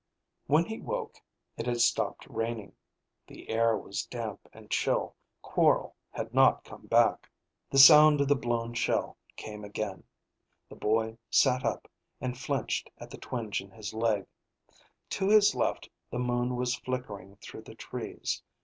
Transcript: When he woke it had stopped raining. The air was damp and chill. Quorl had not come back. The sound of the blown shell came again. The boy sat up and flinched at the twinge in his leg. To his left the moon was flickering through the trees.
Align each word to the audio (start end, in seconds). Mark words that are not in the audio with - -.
When 0.47 0.65
he 0.65 0.79
woke 0.79 1.21
it 1.57 1.67
had 1.67 1.79
stopped 1.79 2.25
raining. 2.27 2.73
The 3.27 3.47
air 3.51 3.77
was 3.77 4.03
damp 4.07 4.49
and 4.51 4.71
chill. 4.71 5.15
Quorl 5.43 5.93
had 6.09 6.33
not 6.33 6.63
come 6.63 6.87
back. 6.87 7.29
The 7.69 7.77
sound 7.77 8.19
of 8.19 8.27
the 8.27 8.35
blown 8.35 8.73
shell 8.73 9.17
came 9.35 9.63
again. 9.63 10.03
The 10.69 10.75
boy 10.75 11.19
sat 11.29 11.63
up 11.63 11.87
and 12.19 12.35
flinched 12.35 12.89
at 12.97 13.11
the 13.11 13.19
twinge 13.19 13.61
in 13.61 13.69
his 13.69 13.93
leg. 13.93 14.25
To 15.11 15.29
his 15.29 15.53
left 15.53 15.87
the 16.09 16.17
moon 16.17 16.55
was 16.55 16.73
flickering 16.73 17.35
through 17.35 17.61
the 17.61 17.75
trees. 17.75 18.41